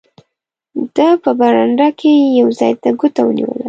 [0.95, 3.59] ده په برنډه کې یو ځای ته ګوته ونیوله.